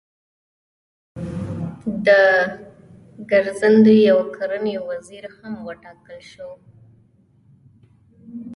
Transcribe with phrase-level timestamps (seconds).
[2.05, 2.09] د
[3.31, 6.55] ګرځندوی او کرنې وزیر هم وټاکل شول.